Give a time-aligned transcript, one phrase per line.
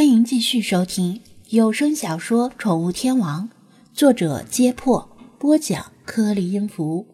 [0.00, 3.46] 欢迎继续收听有声小说《宠物天王》，
[3.92, 7.06] 作者：揭破，播讲：颗粒音符，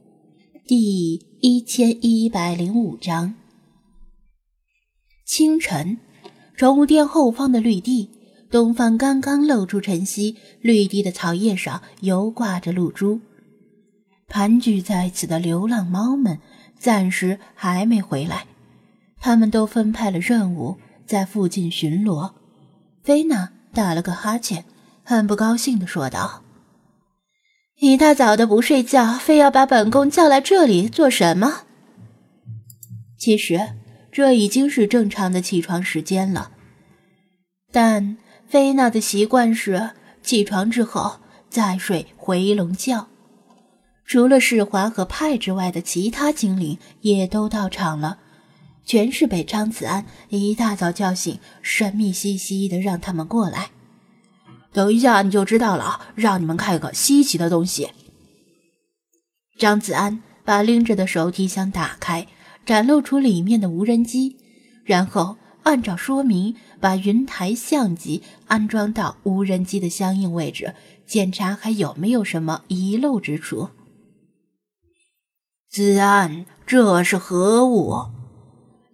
[0.69, 3.35] 第一千一百零五章。
[5.27, 5.99] 清晨，
[6.57, 8.09] 宠物店后方的绿地，
[8.53, 13.19] 东方刚刚露出晨曦，绿地的草叶上犹挂着露珠。
[14.29, 16.39] 盘踞在此的流浪猫们
[16.79, 18.47] 暂时还没回来，
[19.19, 22.31] 他们都分派了任务，在附近巡逻。
[23.07, 24.65] 菲娜打了个哈欠，
[25.05, 26.43] 很不高兴地说道
[27.79, 31.67] ：“一大早的不睡觉，非要把本宫叫来这里做什么？”
[33.17, 33.75] 其实
[34.11, 36.51] 这已经是正常的起床时间了，
[37.71, 38.17] 但
[38.49, 39.91] 菲娜的习惯是
[40.25, 43.07] 起床之后再睡回笼觉。
[44.05, 48.19] 除了世华和派之外的其他精灵也都到场了。
[48.87, 53.71] 全是被张子安一大早叫醒，神秘兮兮的让他们过来。
[54.73, 57.91] 等一下你就知道了，让你们看个稀奇的东西。
[59.59, 62.27] 张子安把拎着的手提箱打开，
[62.65, 64.37] 展露出里面的无人机，
[64.85, 70.75] 然后按照说明把云台相机安装到无人机的相应位置，
[71.07, 73.71] 检查还有没有什么遗漏之处。
[75.71, 78.16] 子安，这是何物？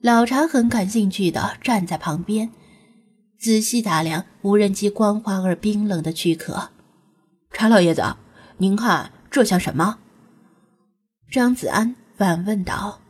[0.03, 2.51] 老查很感兴趣的站在旁边，
[3.39, 6.71] 仔细打量无人机光滑而冰冷的躯壳。
[7.53, 8.17] 查老爷子，
[8.57, 9.99] 您看这像什么？
[11.31, 13.01] 张子安反问道。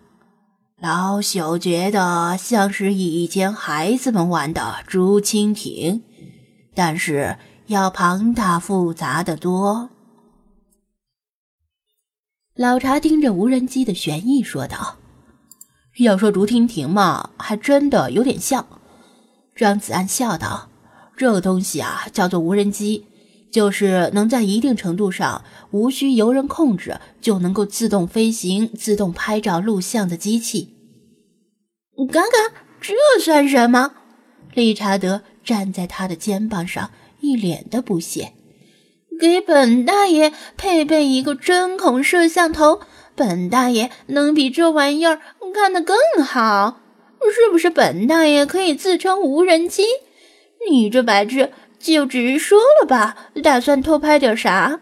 [0.82, 6.02] 老朽觉得像是以前孩子们玩的竹蜻蜓，
[6.74, 9.88] 但是要庞大复杂的多。
[12.54, 14.98] 老查盯着无人机的旋翼说道。
[15.98, 18.66] 要说竹蜻蜓嘛，还真的有点像。
[19.54, 20.70] 张子安笑道
[21.16, 23.06] ：“这个东西啊，叫做无人机，
[23.50, 30.74] 就是能在一定程度上无需由人控制，就能够自动飞行、自动拍照录像的机器。”
[32.11, 33.92] 嘎嘎，这算什么？
[34.55, 36.90] 理查德站在他的肩膀上，
[37.20, 38.33] 一脸的不屑
[39.20, 42.80] ：“给本大爷配备一个针孔摄像头。”
[43.14, 45.20] 本大爷能比这玩意儿
[45.52, 46.80] 干得更好，
[47.33, 47.68] 是不是？
[47.70, 49.85] 本大爷可以自称无人机？
[50.68, 54.80] 你这白痴，就直说了吧，打算偷拍点啥？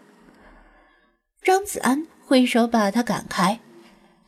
[1.43, 3.59] 张子安挥手把他赶开，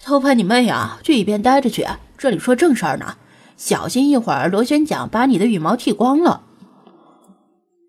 [0.03, 0.99] 偷拍你妹啊！
[1.03, 1.85] 去一边待着去，
[2.17, 3.17] 这里说正事儿呢，
[3.55, 6.43] 小心一会儿螺旋桨把你的羽毛剃光了。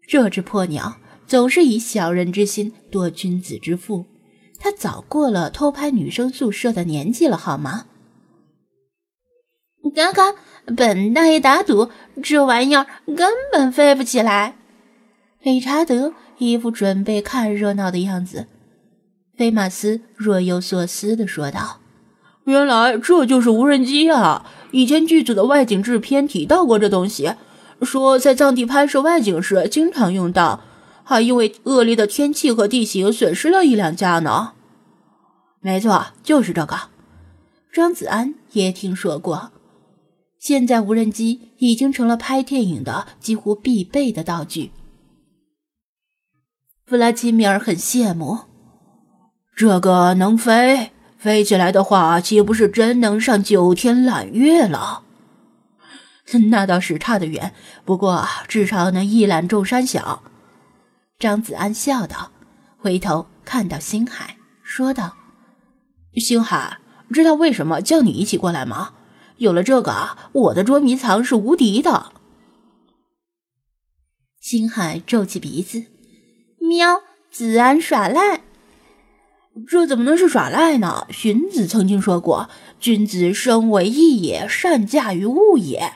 [0.06, 4.04] 这只破鸟总是以小人之心夺君子之腹。
[4.60, 7.87] 他早过了偷拍女生宿舍的年纪了，好吗？
[9.92, 10.34] 刚刚，
[10.76, 11.90] 本大爷打赌，
[12.22, 12.86] 这玩意儿
[13.16, 14.56] 根本飞不起来。
[15.42, 18.46] 理查德一副准备看热闹的样子。
[19.36, 21.80] 菲马斯若有所思的说道
[22.44, 24.46] ：“原来这就是无人机啊！
[24.70, 27.34] 以前剧组的外景制片提到过这东西，
[27.82, 30.60] 说在藏地拍摄外景时经常用到。”
[31.06, 34.52] 还因为恶劣的天气和地形损失了一两架呢。
[35.60, 36.80] 没错，就是这个。
[37.70, 39.50] 张子安也听说过。
[40.44, 44.72] 现在无人机已经成了拍电影的几乎必备的道具。
[46.84, 48.41] 弗拉基米尔很羡慕，
[49.56, 55.05] 这个能飞，飞起来的话，岂不是真能上九天揽月了？
[56.50, 57.55] 那倒是差得远，
[57.87, 60.22] 不过至少能一览众山小。
[61.19, 62.32] 张子安笑道，
[62.76, 65.16] 回头看到星海，说道
[66.21, 66.81] ：“星海，
[67.11, 68.93] 知道为什么叫你一起过来吗？
[69.38, 72.12] 有了这个，我的捉迷藏是无敌的。”
[74.40, 75.86] 星海皱起鼻子
[76.60, 77.00] ：“喵，
[77.30, 78.42] 子安耍赖？
[79.66, 81.06] 这怎么能是耍赖呢？
[81.10, 85.94] 荀子曾经说过：‘君子生为义也，善驾于物也。’”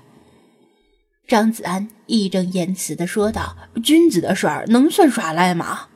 [1.28, 5.88] 张子安义正言辞的说道：“君子的事儿能算耍赖吗？”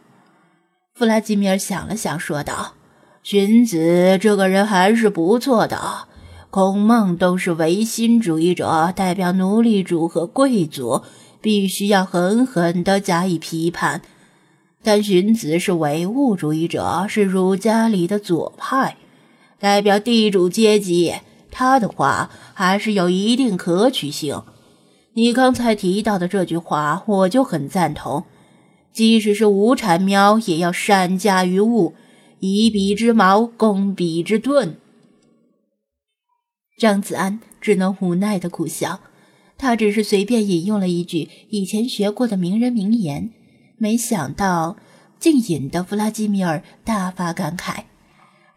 [0.92, 2.74] 弗拉基米尔想了想，说道
[3.24, 6.08] ：“荀子这个人还是不错的。
[6.52, 11.00] 孔孟都是唯心主义者，代表奴隶主和贵族，
[11.40, 14.02] 必须要狠狠地加以批判。
[14.82, 18.98] 但荀子是唯物主义者，是儒家里的左派，
[19.58, 21.14] 代表地主阶级，
[21.50, 24.42] 他的话还是有一定可取性。”
[25.16, 28.24] 你刚才提到的这句话，我就很赞同。
[28.92, 31.94] 即使是无产喵，也要善驾于物，
[32.40, 34.76] 以彼之矛攻彼之盾。
[36.76, 39.00] 张子安只能无奈的苦笑，
[39.56, 43.30] 他只是随便引用了一句以前学过的名人名言，
[43.76, 44.76] 没想到
[45.20, 47.84] 竟引得弗拉基米尔大发感慨。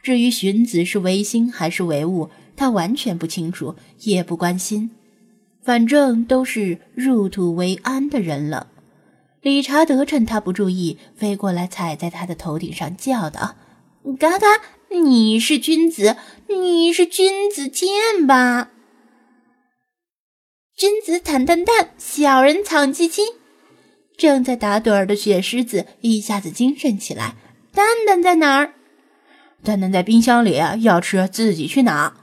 [0.01, 4.91] 至于荀子是唯心还是唯物，他完全不清楚，也不关心，
[5.63, 8.67] 反正都是入土为安的人了。
[9.41, 13.56] 理查德趁他不注意，飞过来踩在他的头顶上，叫道
[14.19, 14.47] ：“嘎嘎，
[15.03, 16.15] 你是君子，
[16.47, 18.71] 你是君子，剑吧！
[20.77, 23.21] 君子坦荡荡，小人藏机机。”
[24.18, 27.36] 正在打盹儿的雪狮子一下子精神起来
[27.74, 28.74] ：“蛋蛋在哪儿？
[29.63, 32.15] 蛋蛋在冰箱里，要吃自己去拿。”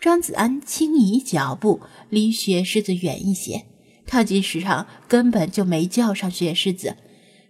[0.00, 1.80] 张子安轻移脚步，
[2.10, 3.66] 离雪狮子远一些。
[4.04, 6.96] 他即使上根本就没叫上雪狮子，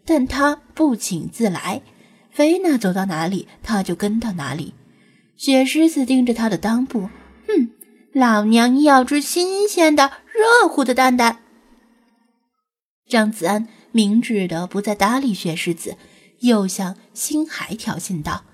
[0.05, 1.81] 但他不请自来，
[2.32, 4.75] 菲娜走到哪里，他就跟到哪里。
[5.37, 7.11] 雪狮子盯着他的裆部，
[7.46, 7.70] 哼，
[8.12, 11.38] 老娘要吃新鲜的、热乎的蛋蛋。
[13.08, 15.96] 张子安明智的不再搭理雪狮子，
[16.40, 18.44] 又向星海挑衅道：“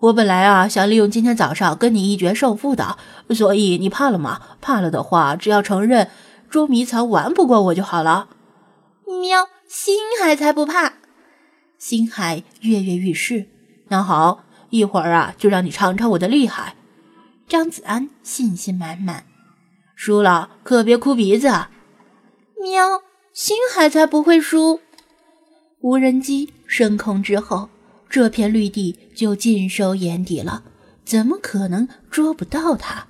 [0.00, 2.96] 我本来啊想利用今天早上跟你一决胜负的，
[3.30, 4.40] 所以你怕了吗？
[4.60, 6.08] 怕了的话，只要承认。”
[6.50, 8.28] 捉迷藏玩不过我就好了。
[9.04, 10.94] 喵，星海才不怕！
[11.88, 13.46] 星海跃跃欲试。
[13.88, 16.74] 那好，一会儿啊，就让你尝尝我的厉害。
[17.48, 19.24] 张子安信心满满。
[19.94, 21.48] 输了可别哭鼻子。
[22.60, 23.00] 喵，
[23.32, 24.80] 星海才不会输。
[25.80, 27.70] 无人机升空之后，
[28.10, 30.64] 这片绿地就尽收眼底了，
[31.06, 33.06] 怎么可能捉不到他？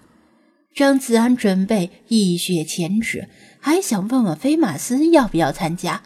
[0.72, 3.28] 张子安准备一雪前耻，
[3.58, 6.00] 还想问问飞马斯要不要参加。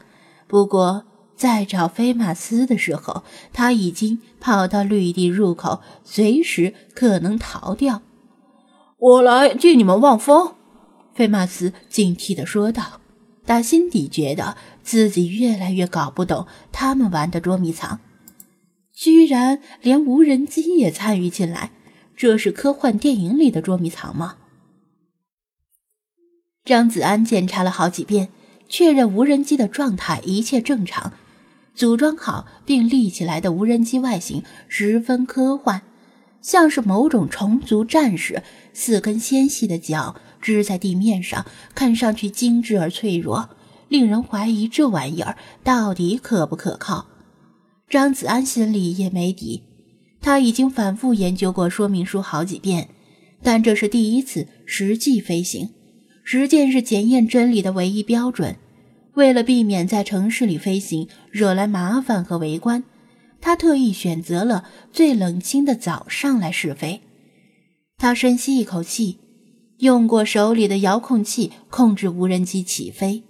[0.49, 1.05] 不过
[1.43, 8.01] 在找菲马斯的时候，他已经跑到绿地入口，随时可能逃掉。
[8.97, 10.55] 我来替你们望风。”
[11.13, 13.01] 菲马斯警惕地说道，
[13.45, 17.99] 打心底觉得自己越来越搞不懂他们玩的捉迷藏，
[18.95, 21.73] 居然连无人机也参与进来。
[22.15, 24.37] 这是科幻电影里的捉迷藏吗？
[26.65, 28.29] 张子安检查了好几遍，
[28.69, 31.15] 确认无人机的状态一切正常。
[31.75, 35.83] 组装好并立起来的无人机外形十分科幻，
[36.41, 38.43] 像是某种虫族战士，
[38.73, 43.49] 四根纤细的脚支在地面上，看上去精致而脆弱，
[43.89, 47.07] 令人怀疑这玩意儿到底可不可靠。
[47.89, 49.63] 张子安心里也没底，
[50.21, 52.89] 他已经反复研究过说明书好几遍，
[53.43, 55.71] 但这是第一次实际飞行。
[56.25, 58.57] 实践是检验真理的唯一标准。
[59.15, 62.85] 为了避免在城市里飞行惹来麻烦和围观，
[63.41, 67.03] 他特意选择了最冷清的早上来试飞。
[67.99, 69.19] 他深吸一口气，
[69.79, 73.23] 用过手里的遥控器控制无人机起飞。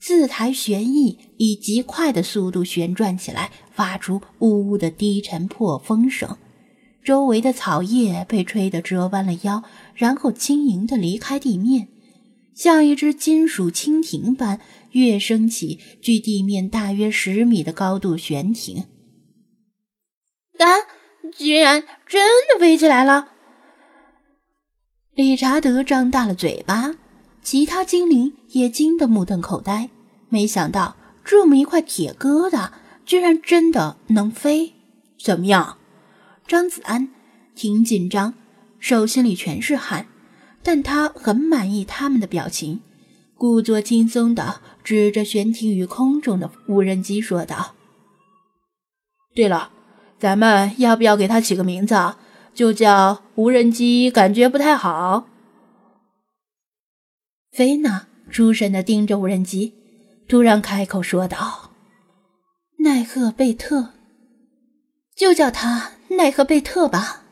[0.00, 6.36] 四台旋翼以极快的速度旋转起来，发出呜呜的低沉破风声。
[7.02, 9.62] 周围的草叶被吹得折弯了腰，
[9.94, 11.88] 然后轻盈地离开地面。
[12.54, 14.60] 像一只金属蜻蜓般
[14.94, 18.84] 跃升起，距地面大约十米的高度悬停。
[20.58, 20.66] 啊！
[21.36, 23.28] 居然真的飞起来了！
[25.14, 26.94] 理查德张大了嘴巴，
[27.42, 29.90] 其他精灵也惊得目瞪口呆。
[30.28, 32.70] 没想到这么一块铁疙瘩，
[33.04, 34.74] 居然真的能飞！
[35.18, 35.78] 怎么样？
[36.46, 37.08] 张子安
[37.54, 38.34] 挺紧张，
[38.78, 40.06] 手心里全是汗。
[40.62, 42.80] 但他很满意他们的表情，
[43.36, 47.74] 故作轻松地指着悬停于空中的无人机说道
[49.34, 49.70] ：“对了，
[50.18, 52.14] 咱们要不要给它起个名字？
[52.54, 54.10] 就叫无人机？
[54.10, 55.26] 感觉不太好。”
[57.50, 59.74] 菲娜出神地盯着无人机，
[60.28, 61.72] 突然开口说道
[62.78, 63.90] ：“奈赫贝特，
[65.16, 67.22] 就叫他奈赫贝特吧。”